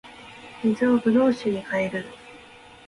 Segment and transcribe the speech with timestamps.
[0.63, 2.03] 水を葡萄酒に変える